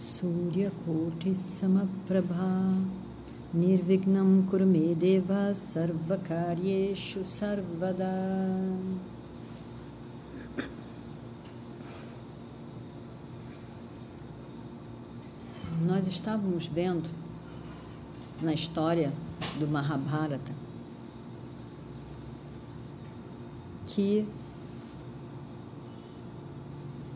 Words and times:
Suryakoటి 0.00 1.34
Samaprabha. 1.36 2.74
Nirvignam 3.52 4.46
Kurumedeva 4.48 5.52
Sarvakaryeshu 5.52 7.22
Sarvada. 7.22 8.06
Nós 15.86 16.06
estávamos 16.06 16.66
vendo 16.66 17.10
na 18.40 18.54
história 18.54 19.12
do 19.58 19.68
Mahabharata 19.68 20.52
que 23.86 24.26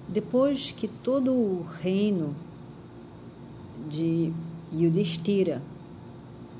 depois 0.06 0.70
que 0.70 0.86
todo 0.86 1.32
o 1.32 1.62
reino 1.80 2.36
de 3.88 4.32
Yudhishthira, 4.72 5.62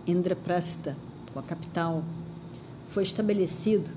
Indraprastha, 0.06 0.96
a 1.34 1.42
capital, 1.42 2.04
foi 2.90 3.02
estabelecido, 3.02 3.90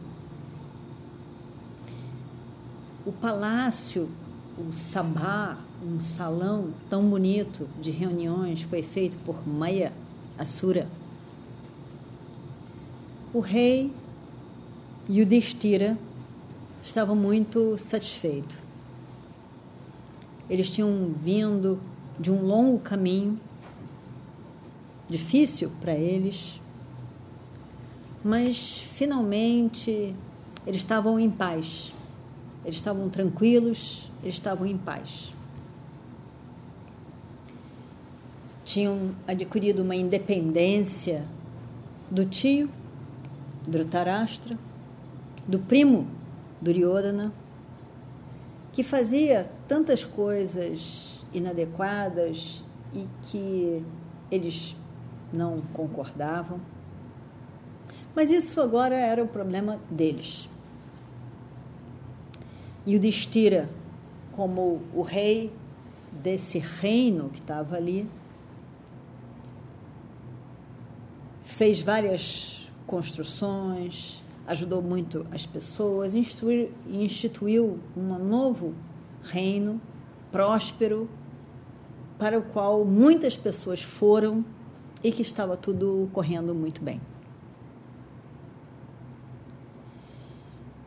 o 3.06 3.12
palácio, 3.12 4.10
o 4.58 4.72
sabá, 4.74 5.58
um 5.82 6.02
salão 6.02 6.72
tão 6.90 7.08
bonito 7.08 7.70
de 7.80 7.92
reuniões 7.92 8.64
foi 8.64 8.82
feito 8.82 9.16
por 9.24 9.48
Maya 9.48 9.94
Asura. 10.38 10.88
O 13.34 13.40
rei 13.40 13.94
Yudhishthira 15.10 15.98
estava 16.84 17.14
muito 17.14 17.78
satisfeito. 17.78 18.58
Eles 20.50 20.70
tinham 20.70 21.14
vindo 21.24 21.80
de 22.20 22.32
um 22.32 22.42
longo 22.42 22.80
caminho, 22.80 23.40
difícil 25.10 25.72
para 25.80 25.94
eles, 25.94 26.60
mas 28.24 28.78
finalmente 28.78 30.14
eles 30.66 30.80
estavam 30.80 31.20
em 31.20 31.30
paz, 31.30 31.94
eles 32.66 32.78
estavam 32.78 33.10
tranquilos, 33.10 34.10
eles 34.22 34.36
estavam 34.36 34.66
em 34.66 34.78
paz. 34.78 35.32
Tinham 38.66 39.12
adquirido 39.26 39.80
uma 39.80 39.96
independência 39.96 41.24
do 42.12 42.26
tio, 42.26 42.70
Dhritarashtra, 43.66 44.58
do 45.48 45.60
primo, 45.60 46.08
Duryodhana, 46.62 47.32
que 48.74 48.84
fazia 48.84 49.50
tantas 49.68 50.04
coisas 50.04 51.17
inadequadas 51.34 52.64
e 52.94 53.06
que 53.24 53.84
eles 54.32 54.76
não 55.32 55.60
concordavam. 55.74 56.60
Mas 58.16 58.30
isso 58.30 58.60
agora 58.62 58.96
era 58.96 59.24
o 59.24 59.28
problema 59.28 59.80
deles. 59.92 60.50
E 62.86 62.96
o 62.96 63.00
Destira, 63.00 63.70
como 64.32 64.82
o 64.94 65.02
rei 65.02 65.54
desse 66.12 66.58
reino 66.58 67.30
que 67.30 67.40
estava 67.40 67.76
ali, 67.76 68.10
fez 71.44 71.82
várias 71.82 72.70
construções, 72.86 74.24
ajudou 74.48 74.82
muito 74.82 75.28
as 75.32 75.46
pessoas, 75.46 76.14
instituiu, 76.16 77.80
um 77.96 78.18
novo 78.18 78.74
reino 79.24 79.82
próspero 80.32 81.10
para 82.18 82.38
o 82.38 82.42
qual 82.42 82.84
muitas 82.84 83.38
pessoas 83.38 83.82
foram 83.82 84.44
e 85.04 85.12
que 85.12 85.22
estava 85.22 85.56
tudo 85.56 86.10
correndo 86.12 86.54
muito 86.54 86.82
bem. 86.82 87.00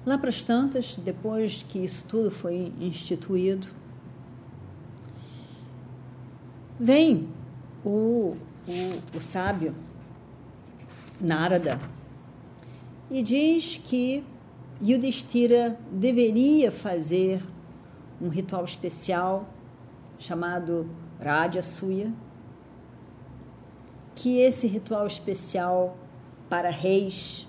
Lá 0.05 0.19
para 0.19 0.31
as 0.31 0.43
tantas, 0.43 0.97
depois 0.97 1.65
que 1.69 1.79
isso 1.79 2.05
tudo 2.09 2.31
foi 2.31 2.73
instituído, 2.81 3.69
vem 6.79 7.29
o, 7.85 8.37
o, 8.67 9.17
o 9.17 9.21
sábio 9.21 9.75
Narada 11.21 11.79
e 13.11 13.23
diz 13.23 13.79
que 13.85 14.25
Yudhishthira 14.83 15.79
deveria 15.93 16.73
fazer 16.73 17.43
um 18.21 18.29
ritual 18.29 18.65
especial 18.65 19.49
chamado 20.19 20.89
Rajasuya, 21.23 22.13
que 24.15 24.39
esse 24.39 24.67
ritual 24.67 25.07
especial 25.07 25.97
para 26.49 26.69
reis 26.69 27.49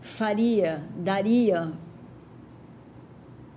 faria, 0.00 0.84
daria 0.96 1.72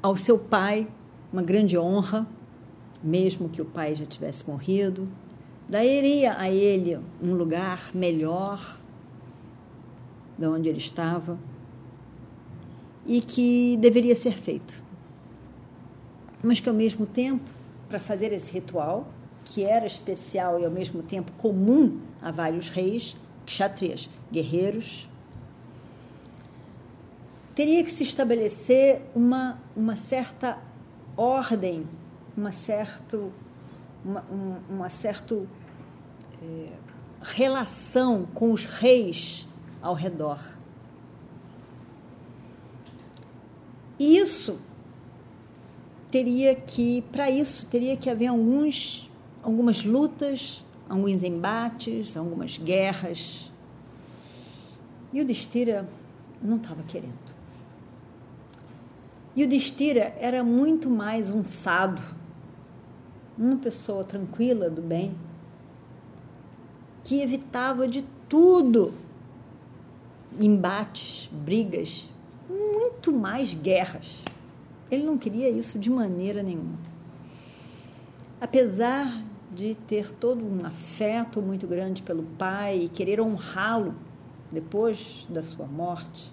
ao 0.02 0.16
seu 0.16 0.38
pai 0.38 0.88
uma 1.34 1.42
grande 1.42 1.78
honra, 1.78 2.26
mesmo 3.04 3.50
que 3.50 3.62
o 3.62 3.66
pai 3.66 3.96
já 3.96 4.06
tivesse 4.06 4.48
morrido, 4.48 5.10
daria 5.68 6.38
a 6.38 6.50
ele 6.50 6.98
um 7.22 7.34
lugar 7.34 7.92
melhor 7.94 8.80
de 10.38 10.46
onde 10.46 10.70
ele 10.70 10.78
estava 10.78 11.38
e 13.06 13.20
que 13.20 13.78
deveria 13.78 14.16
ser 14.16 14.34
feito. 14.34 14.85
Mas 16.46 16.60
que 16.60 16.70
ao 16.70 16.76
mesmo 16.76 17.08
tempo, 17.08 17.44
para 17.90 18.00
fazer 18.00 18.32
esse 18.32 18.52
ritual, 18.52 19.08
que 19.46 19.64
era 19.64 19.88
especial 19.88 20.60
e 20.60 20.64
ao 20.64 20.70
mesmo 20.70 21.02
tempo 21.02 21.32
comum 21.40 22.00
a 22.22 22.30
vários 22.30 22.70
reis, 22.70 23.18
kshatriyas, 23.48 24.08
guerreiros, 24.32 25.10
teria 27.56 27.84
que 27.84 27.90
se 27.90 28.04
estabelecer 28.04 29.02
uma, 29.16 29.60
uma 29.76 29.96
certa 29.96 30.60
ordem, 31.18 31.88
uma 32.38 32.52
certo, 32.52 33.32
uma, 34.04 34.22
uma, 34.30 34.62
uma 34.70 34.90
certo 34.90 35.48
é, 36.44 36.68
relação 37.24 38.28
com 38.36 38.52
os 38.52 38.66
reis 38.66 39.48
ao 39.82 39.96
redor. 39.96 40.40
Isso 44.00 44.60
teria 46.16 46.56
que, 46.56 47.02
para 47.12 47.30
isso, 47.30 47.66
teria 47.66 47.98
que 47.98 48.10
haver 48.10 48.28
alguns, 48.28 49.12
algumas 49.44 49.84
lutas, 49.84 50.64
alguns 50.88 51.24
embates, 51.24 52.16
algumas 52.16 52.58
guerras. 52.58 53.52
E 55.12 55.20
o 55.20 55.26
Destira 55.26 55.86
não 56.42 56.56
estava 56.56 56.82
querendo. 56.84 57.36
E 59.36 59.44
o 59.44 59.48
Destira 59.50 60.16
era 60.18 60.42
muito 60.42 60.90
mais 60.90 61.32
um 61.32 61.44
sado, 61.44 62.02
uma 63.38 63.58
pessoa 63.58 64.06
tranquila, 64.06 64.70
do 64.70 64.82
bem, 64.82 65.14
que 67.04 67.20
evitava 67.20 67.90
de 67.90 68.06
tudo 68.30 68.94
embates, 70.40 71.30
brigas, 71.34 72.08
muito 72.50 73.12
mais 73.12 73.54
guerras. 73.54 74.24
Ele 74.90 75.04
não 75.04 75.18
queria 75.18 75.50
isso 75.50 75.80
de 75.80 75.90
maneira 75.90 76.44
nenhuma. 76.44 76.78
Apesar 78.40 79.24
de 79.54 79.74
ter 79.74 80.12
todo 80.12 80.46
um 80.46 80.66
afeto 80.66 81.42
muito 81.42 81.66
grande 81.66 82.02
pelo 82.02 82.24
pai 82.38 82.84
e 82.84 82.90
querer 82.90 83.22
honrá-lo 83.22 83.96
depois 84.52 85.26
da 85.30 85.42
sua 85.42 85.66
morte, 85.66 86.32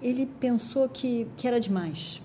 ele 0.00 0.26
pensou 0.26 0.88
que, 0.88 1.26
que 1.36 1.46
era 1.46 1.60
demais. 1.60 2.22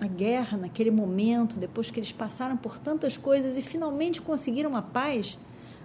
A 0.00 0.06
guerra, 0.06 0.58
naquele 0.58 0.90
momento, 0.90 1.56
depois 1.56 1.90
que 1.90 1.98
eles 1.98 2.12
passaram 2.12 2.56
por 2.56 2.78
tantas 2.78 3.16
coisas 3.16 3.56
e 3.56 3.62
finalmente 3.62 4.20
conseguiram 4.20 4.76
a 4.76 4.82
paz, 4.82 5.38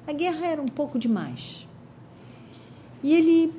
a 0.05 0.11
guerra 0.11 0.47
era 0.47 0.61
um 0.61 0.67
pouco 0.67 0.97
demais. 0.97 1.67
E 3.01 3.13
ele, 3.13 3.53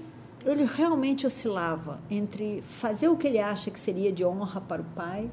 ele 0.45 0.65
realmente 0.65 1.27
oscilava 1.27 2.01
entre 2.11 2.63
fazer 2.63 3.09
o 3.09 3.17
que 3.17 3.27
ele 3.27 3.39
acha 3.39 3.71
que 3.71 3.79
seria 3.79 4.13
de 4.13 4.25
honra 4.25 4.61
para 4.61 4.81
o 4.81 4.85
pai 4.85 5.31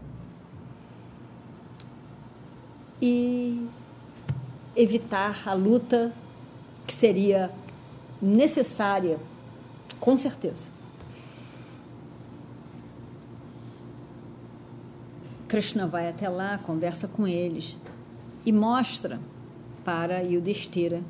e 3.02 3.68
evitar 4.76 5.48
a 5.48 5.54
luta 5.54 6.14
que 6.86 6.94
seria 6.94 7.52
necessária, 8.22 9.20
com 10.00 10.16
certeza. 10.16 10.78
Krishna 15.48 15.88
vai 15.88 16.10
até 16.10 16.28
lá, 16.28 16.58
conversa 16.58 17.08
com 17.08 17.26
eles 17.26 17.78
e 18.46 18.52
mostra 18.52 19.20
para 19.86 20.20
Yudhishthira 20.20 21.02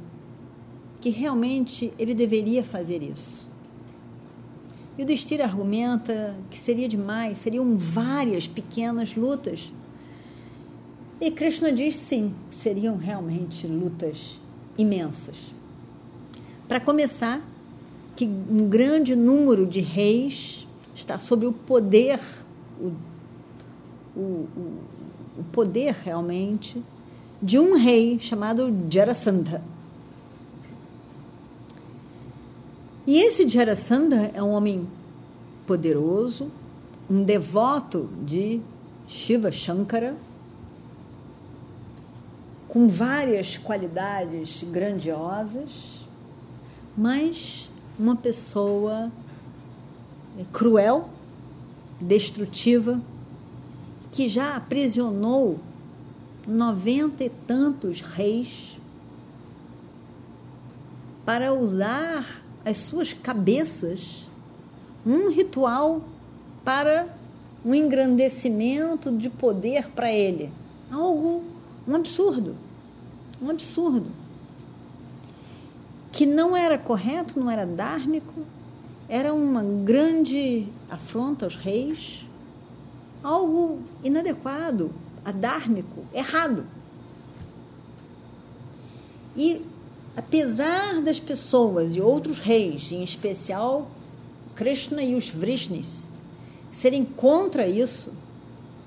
que 1.01 1.09
realmente 1.09 1.91
ele 1.97 2.13
deveria 2.13 2.63
fazer 2.63 3.01
isso. 3.01 3.46
Yudhishthira 4.97 5.43
argumenta 5.43 6.35
que 6.49 6.57
seria 6.57 6.87
demais, 6.87 7.37
seriam 7.37 7.77
várias 7.77 8.47
pequenas 8.47 9.15
lutas. 9.15 9.71
E 11.21 11.31
Krishna 11.31 11.71
diz 11.71 11.97
sim, 11.97 12.33
seriam 12.49 12.97
realmente 12.97 13.67
lutas 13.67 14.39
imensas. 14.77 15.35
Para 16.67 16.79
começar, 16.79 17.41
que 18.15 18.25
um 18.25 18.67
grande 18.67 19.15
número 19.15 19.67
de 19.67 19.79
reis 19.79 20.67
está 20.95 21.17
sob 21.17 21.45
o 21.45 21.53
poder, 21.53 22.19
o 22.81 22.91
o, 24.17 24.19
o, 24.19 25.39
o 25.39 25.43
poder 25.51 25.95
realmente 26.03 26.83
de 27.41 27.59
um 27.59 27.77
rei 27.77 28.19
chamado 28.19 28.73
Jarasandha. 28.89 29.61
E 33.07 33.19
esse 33.19 33.47
Jarasandha 33.47 34.31
é 34.33 34.43
um 34.43 34.51
homem 34.51 34.85
poderoso, 35.65 36.51
um 37.09 37.23
devoto 37.23 38.09
de 38.25 38.59
Shiva 39.07 39.49
Shankara, 39.49 40.13
com 42.67 42.85
várias 42.89 43.55
qualidades 43.55 44.61
grandiosas, 44.61 46.05
mas 46.97 47.69
uma 47.97 48.17
pessoa 48.17 49.09
cruel, 50.51 51.07
destrutiva, 52.01 52.99
que 54.11 54.27
já 54.27 54.53
aprisionou 54.57 55.61
noventa 56.45 57.23
e 57.23 57.29
tantos 57.29 58.01
reis 58.01 58.77
para 61.25 61.53
usar 61.53 62.45
as 62.67 62.75
suas 62.75 63.13
cabeças 63.13 64.25
um 65.05 65.29
ritual 65.29 66.01
para 66.65 67.07
um 67.63 67.73
engrandecimento 67.73 69.09
de 69.09 69.29
poder 69.29 69.87
para 69.91 70.11
ele. 70.11 70.51
Algo, 70.91 71.45
um 71.87 71.95
absurdo. 71.95 72.57
Um 73.41 73.49
absurdo. 73.49 74.07
Que 76.11 76.25
não 76.25 76.57
era 76.57 76.77
correto, 76.77 77.39
não 77.39 77.49
era 77.49 77.65
dármico, 77.65 78.41
era 79.07 79.33
uma 79.33 79.63
grande 79.63 80.67
afronta 80.89 81.45
aos 81.45 81.55
reis 81.55 82.25
algo 83.23 83.79
inadequado, 84.03 84.91
adármico, 85.23 86.03
errado. 86.13 86.65
E 89.37 89.61
apesar 90.17 90.99
das 90.99 91.19
pessoas 91.19 91.95
e 91.95 92.01
outros 92.01 92.39
reis, 92.39 92.91
em 92.91 93.03
especial 93.03 93.87
Krishna 94.55 95.03
e 95.03 95.13
os 95.13 95.29
Vrishnis, 95.29 96.07
serem 96.71 97.05
contra 97.05 97.67
isso, 97.67 98.11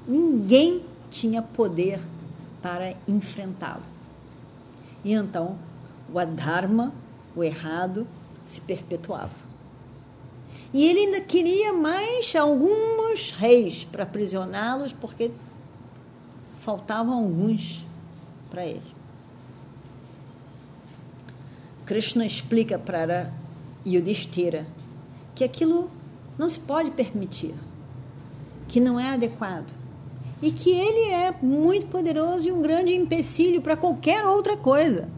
ninguém 0.09 0.83
tinha 1.09 1.41
poder 1.41 2.01
para 2.61 2.97
enfrentá-lo. 3.07 3.85
E 5.05 5.13
então 5.13 5.57
o 6.13 6.19
adharma, 6.19 6.93
o 7.37 7.45
errado, 7.45 8.09
se 8.45 8.61
perpetuava. 8.61 9.31
E 10.75 10.87
ele 10.87 11.01
ainda 11.01 11.21
queria 11.21 11.73
mais 11.73 12.35
alguns 12.35 13.31
reis 13.31 13.85
para 13.85 14.03
aprisioná-los, 14.03 14.93
porque 14.93 15.31
faltavam 16.59 17.15
alguns 17.15 17.85
para 18.51 18.67
ele. 18.67 19.00
Krishna 21.91 22.25
explica 22.25 22.79
para 22.79 23.33
Yudhishthira 23.85 24.65
que 25.35 25.43
aquilo 25.43 25.91
não 26.39 26.49
se 26.49 26.61
pode 26.61 26.93
permitir, 26.93 27.53
que 28.69 28.79
não 28.79 29.01
é 29.01 29.09
adequado 29.09 29.75
e 30.41 30.53
que 30.53 30.71
ele 30.71 31.11
é 31.11 31.35
muito 31.43 31.89
poderoso 31.89 32.47
e 32.47 32.53
um 32.53 32.63
grande 32.63 32.95
empecilho 32.95 33.61
para 33.61 33.77
qualquer 33.77 34.25
outra 34.25 34.57
coisa, 34.57 35.09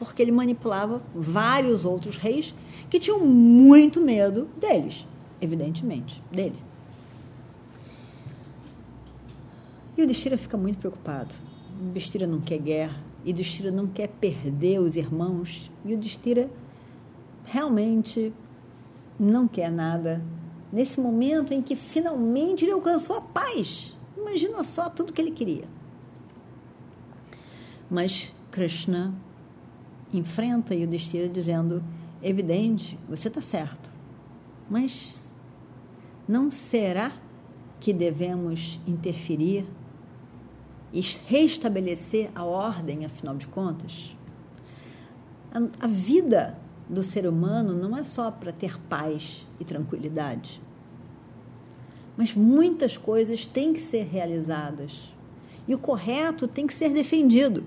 porque 0.00 0.20
ele 0.20 0.32
manipulava 0.32 1.00
vários 1.14 1.84
outros 1.84 2.16
reis 2.16 2.52
que 2.90 2.98
tinham 2.98 3.20
muito 3.20 4.00
medo 4.00 4.48
deles, 4.60 5.06
evidentemente, 5.40 6.20
dele. 6.28 6.58
E 9.96 10.02
o 10.02 10.06
fica 10.36 10.56
muito 10.56 10.80
preocupado. 10.80 11.32
O 11.80 11.92
não 12.26 12.40
quer 12.40 12.58
guerra, 12.58 13.09
e 13.24 13.30
o 13.30 13.34
Destira 13.34 13.70
não 13.70 13.86
quer 13.86 14.08
perder 14.08 14.80
os 14.80 14.96
irmãos, 14.96 15.70
e 15.84 15.94
o 15.94 15.98
Destira 15.98 16.50
realmente 17.44 18.32
não 19.18 19.46
quer 19.46 19.70
nada 19.70 20.22
nesse 20.72 21.00
momento 21.00 21.52
em 21.52 21.60
que 21.60 21.74
finalmente 21.74 22.64
ele 22.64 22.72
alcançou 22.72 23.16
a 23.16 23.20
paz. 23.20 23.96
Imagina 24.16 24.62
só 24.62 24.88
tudo 24.88 25.12
que 25.12 25.20
ele 25.20 25.32
queria. 25.32 25.64
Mas 27.90 28.34
Krishna 28.50 29.12
enfrenta 30.12 30.74
Yudhishthira 30.74 31.28
dizendo 31.28 31.82
evidente, 32.22 32.98
você 33.08 33.28
está 33.28 33.40
certo. 33.40 33.90
Mas 34.68 35.16
não 36.28 36.50
será 36.50 37.12
que 37.80 37.92
devemos 37.92 38.78
interferir 38.86 39.66
e 40.92 41.00
restabelecer 41.26 42.30
a 42.34 42.44
ordem, 42.44 43.04
afinal 43.04 43.36
de 43.36 43.46
contas? 43.46 44.16
A, 45.52 45.84
a 45.84 45.86
vida 45.86 46.58
do 46.88 47.02
ser 47.02 47.26
humano 47.26 47.72
não 47.72 47.96
é 47.96 48.02
só 48.02 48.30
para 48.30 48.52
ter 48.52 48.78
paz 48.82 49.46
e 49.60 49.64
tranquilidade. 49.64 50.60
Mas 52.16 52.34
muitas 52.34 52.96
coisas 52.96 53.46
têm 53.46 53.72
que 53.72 53.80
ser 53.80 54.04
realizadas. 54.04 55.12
E 55.66 55.74
o 55.74 55.78
correto 55.78 56.48
tem 56.48 56.66
que 56.66 56.74
ser 56.74 56.92
defendido. 56.92 57.64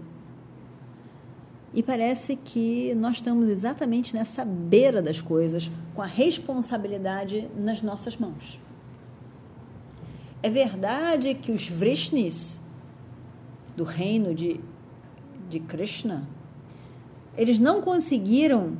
E 1.73 1.81
parece 1.81 2.35
que 2.35 2.93
nós 2.95 3.15
estamos 3.15 3.49
exatamente 3.49 4.13
nessa 4.13 4.45
beira 4.45 5.01
das 5.01 5.19
coisas, 5.19 5.71
com 5.95 6.01
a 6.01 6.05
responsabilidade 6.05 7.49
nas 7.57 7.81
nossas 7.81 8.15
mãos. 8.15 8.59
É 10.43 10.49
verdade 10.49 11.33
que 11.33 11.51
os 11.51 11.67
Vrishnis, 11.67 12.59
do 13.75 13.83
reino 13.83 14.33
de, 14.33 14.59
de 15.49 15.59
Krishna, 15.59 16.27
eles 17.37 17.59
não 17.59 17.81
conseguiram, 17.81 18.77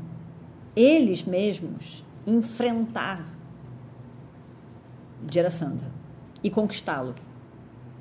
eles 0.75 1.23
mesmos, 1.23 2.03
enfrentar 2.25 3.27
Jarasandha 5.31 5.91
e 6.43 6.49
conquistá-lo. 6.49 7.15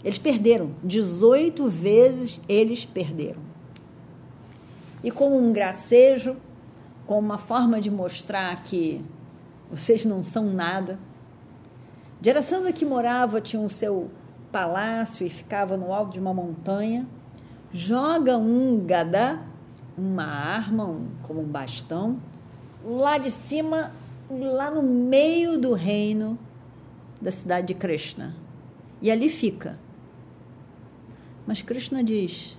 Eles 0.03 0.19
perderam. 0.19 0.73
18 0.83 1.69
vezes 1.69 2.41
eles 2.49 2.85
perderam 2.85 3.53
e 5.03 5.11
como 5.11 5.37
um 5.37 5.53
gracejo, 5.53 6.37
como 7.07 7.21
uma 7.21 7.39
forma 7.39 7.81
de 7.81 7.91
mostrar 7.91 8.63
que 8.63 9.05
vocês 9.71 10.05
não 10.05 10.23
são 10.23 10.53
nada. 10.53 10.99
Jarasandha 12.21 12.73
que 12.73 12.85
morava 12.85 13.41
tinha 13.41 13.61
o 13.61 13.69
seu 13.69 14.11
palácio 14.53 15.27
e 15.27 15.31
ficava 15.31 15.77
no 15.77 15.93
alto 15.93 16.13
de 16.13 16.21
uma 16.21 16.35
montanha, 16.35 17.07
joga 17.73 18.37
um 18.37 18.85
gadá, 18.85 19.43
uma 19.97 20.25
arma, 20.25 20.85
um, 20.85 21.09
como 21.23 21.41
um 21.41 21.47
bastão, 21.47 22.21
lá 22.85 23.17
de 23.17 23.31
cima, 23.31 23.91
lá 24.31 24.71
no 24.71 24.83
meio 24.83 25.59
do 25.59 25.73
reino 25.73 26.39
da 27.21 27.33
cidade 27.33 27.69
de 27.69 27.75
Krishna. 27.75 28.37
E 29.01 29.11
ali 29.11 29.29
fica. 29.29 29.79
Mas 31.47 31.63
Krishna 31.63 32.05
diz: 32.05 32.57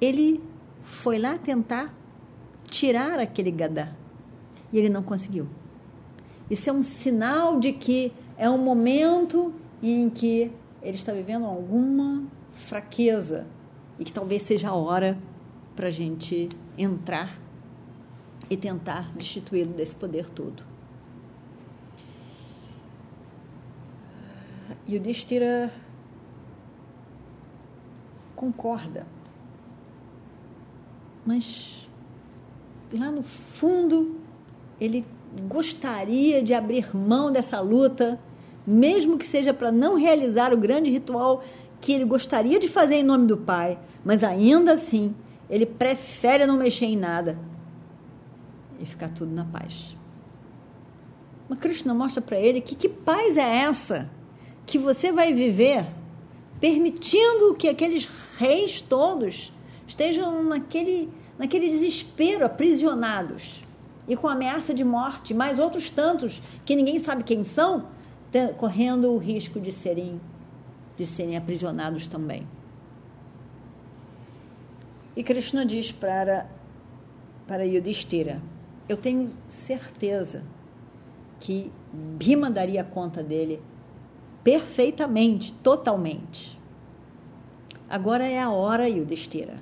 ele 0.00 0.42
foi 0.82 1.18
lá 1.18 1.36
tentar 1.36 1.94
tirar 2.64 3.18
aquele 3.18 3.50
gadá 3.50 3.92
e 4.72 4.78
ele 4.78 4.88
não 4.88 5.02
conseguiu. 5.02 5.48
Isso 6.48 6.70
é 6.70 6.72
um 6.72 6.82
sinal 6.82 7.60
de 7.60 7.72
que 7.72 8.12
é 8.36 8.48
um 8.48 8.58
momento 8.58 9.52
em 9.82 10.10
que 10.10 10.50
ele 10.82 10.96
está 10.96 11.12
vivendo 11.12 11.44
alguma 11.44 12.24
fraqueza 12.52 13.46
e 13.98 14.04
que 14.04 14.12
talvez 14.12 14.42
seja 14.42 14.70
a 14.70 14.74
hora 14.74 15.18
para 15.74 15.88
a 15.88 15.90
gente 15.90 16.48
entrar 16.76 17.38
e 18.48 18.56
tentar 18.56 19.10
destituí-lo 19.12 19.72
desse 19.72 19.94
poder 19.94 20.28
todo. 20.30 20.64
E 24.86 24.96
o 24.96 25.00
Destira 25.00 25.72
concorda 28.34 29.06
mas 31.24 31.88
lá 32.92 33.10
no 33.10 33.22
fundo 33.22 34.16
ele 34.80 35.06
gostaria 35.48 36.42
de 36.42 36.54
abrir 36.54 36.94
mão 36.96 37.30
dessa 37.30 37.60
luta, 37.60 38.18
mesmo 38.70 39.18
que 39.18 39.26
seja 39.26 39.52
para 39.52 39.72
não 39.72 39.96
realizar 39.96 40.52
o 40.52 40.56
grande 40.56 40.90
ritual 40.90 41.42
que 41.80 41.92
ele 41.92 42.04
gostaria 42.04 42.58
de 42.58 42.68
fazer 42.68 42.96
em 42.96 43.02
nome 43.02 43.26
do 43.26 43.36
Pai, 43.36 43.78
mas 44.04 44.22
ainda 44.22 44.72
assim 44.72 45.14
ele 45.48 45.66
prefere 45.66 46.46
não 46.46 46.56
mexer 46.56 46.86
em 46.86 46.96
nada 46.96 47.38
e 48.78 48.86
ficar 48.86 49.08
tudo 49.08 49.34
na 49.34 49.44
paz. 49.44 49.96
Mas 51.48 51.58
Krishna 51.58 51.92
mostra 51.92 52.22
para 52.22 52.38
ele 52.38 52.60
que 52.60 52.76
que 52.76 52.88
paz 52.88 53.36
é 53.36 53.56
essa 53.56 54.08
que 54.64 54.78
você 54.78 55.10
vai 55.10 55.32
viver 55.32 55.84
permitindo 56.60 57.54
que 57.54 57.68
aqueles 57.68 58.08
reis 58.38 58.80
todos 58.80 59.52
estejam 59.86 60.44
naquele, 60.44 61.08
naquele 61.38 61.70
desespero, 61.70 62.44
aprisionados 62.44 63.62
e 64.06 64.14
com 64.14 64.28
ameaça 64.28 64.74
de 64.74 64.84
morte, 64.84 65.32
mais 65.32 65.58
outros 65.58 65.88
tantos 65.90 66.40
que 66.64 66.76
ninguém 66.76 66.98
sabe 66.98 67.24
quem 67.24 67.42
são, 67.42 67.86
correndo 68.56 69.12
o 69.12 69.18
risco 69.18 69.60
de 69.60 69.72
serem, 69.72 70.20
de 70.96 71.06
serem 71.06 71.36
aprisionados 71.36 72.06
também. 72.06 72.46
E 75.16 75.22
Krishna 75.22 75.66
diz 75.66 75.90
para, 75.90 76.48
para 77.46 77.64
Yudhishthira: 77.64 78.40
Eu 78.88 78.96
tenho 78.96 79.32
certeza 79.46 80.44
que 81.40 81.72
Bhima 81.92 82.50
daria 82.50 82.84
conta 82.84 83.22
dele 83.22 83.60
perfeitamente, 84.44 85.52
totalmente. 85.54 86.58
Agora 87.88 88.24
é 88.24 88.40
a 88.40 88.50
hora, 88.50 88.88
Yudhishthira. 88.88 89.58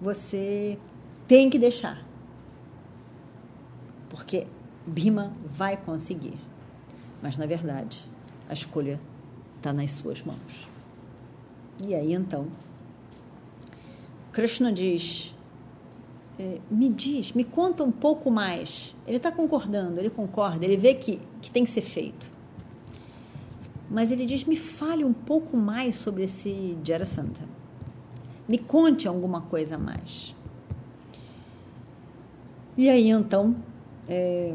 Você 0.00 0.78
tem 1.26 1.50
que 1.50 1.58
deixar. 1.58 2.06
Porque 4.08 4.46
Bhima 4.86 5.32
vai 5.44 5.76
conseguir. 5.76 6.38
Mas, 7.26 7.36
na 7.36 7.44
verdade, 7.44 8.08
a 8.48 8.52
escolha 8.52 9.00
está 9.56 9.72
nas 9.72 9.90
suas 9.90 10.22
mãos. 10.22 10.68
E 11.84 11.92
aí, 11.92 12.12
então, 12.12 12.46
Krishna 14.30 14.72
diz: 14.72 15.34
é, 16.38 16.60
me 16.70 16.88
diz, 16.88 17.32
me 17.32 17.42
conta 17.42 17.82
um 17.82 17.90
pouco 17.90 18.30
mais. 18.30 18.94
Ele 19.04 19.16
está 19.16 19.32
concordando, 19.32 19.98
ele 19.98 20.08
concorda, 20.08 20.64
ele 20.64 20.76
vê 20.76 20.94
que, 20.94 21.20
que 21.42 21.50
tem 21.50 21.64
que 21.64 21.70
ser 21.72 21.80
feito. 21.80 22.30
Mas 23.90 24.12
ele 24.12 24.24
diz: 24.24 24.44
me 24.44 24.56
fale 24.56 25.04
um 25.04 25.12
pouco 25.12 25.56
mais 25.56 25.96
sobre 25.96 26.22
esse 26.22 26.78
Santa. 27.06 27.42
Me 28.46 28.56
conte 28.56 29.08
alguma 29.08 29.40
coisa 29.40 29.74
a 29.74 29.78
mais. 29.78 30.32
E 32.76 32.88
aí 32.88 33.10
então, 33.10 33.56
é, 34.08 34.54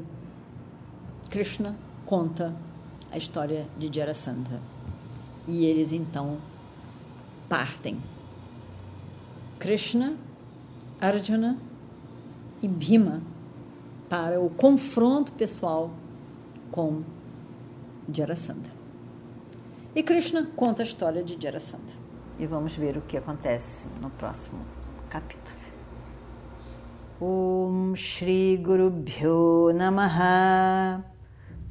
Krishna 1.30 1.75
conta 2.12 2.53
a 3.10 3.15
história 3.15 3.65
de 3.77 4.13
Santa. 4.13 4.60
E 5.48 5.65
eles 5.65 5.94
então 5.94 6.39
partem. 7.48 8.01
Krishna, 9.58 10.18
Arjuna 11.00 11.58
e 12.62 12.68
Bhima 12.68 13.22
para 14.10 14.41
o 14.41 14.50
confronto 14.50 15.32
pessoal 15.32 15.89
com 16.70 17.01
Jarasandha. 18.12 18.72
E 19.96 20.03
Krishna 20.03 20.50
conta 20.53 20.82
a 20.82 20.84
história 20.84 21.24
de 21.24 21.41
Jarasandha. 21.41 21.94
E 22.38 22.46
vamos 22.46 22.75
ver 22.75 22.98
o 22.98 23.01
que 23.01 23.15
acontece 23.15 23.88
no 24.01 24.10
próximo 24.10 24.60
capítulo. 25.10 25.62
Om 27.22 27.96
Shri 27.96 28.58
Guru 28.58 28.89
Bhyo 28.89 29.72
Namaha 29.74 31.11